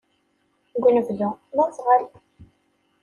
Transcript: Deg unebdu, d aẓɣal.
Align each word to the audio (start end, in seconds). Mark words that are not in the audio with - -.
Deg 0.73 0.83
unebdu, 0.87 1.29
d 1.55 1.57
aẓɣal. 1.65 2.05